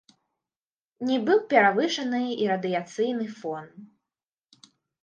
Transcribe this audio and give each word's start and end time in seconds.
Не 1.09 1.17
быў 1.27 1.39
перавышаны 1.53 2.23
і 2.33 2.43
радыяцыйны 2.53 3.25
фон. 3.39 3.65